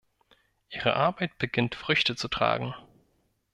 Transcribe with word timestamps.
Ihre 0.71 0.95
Arbeit 0.95 1.37
beginnt 1.37 1.75
Früchte 1.75 2.15
zu 2.15 2.27
tragen. 2.27 2.73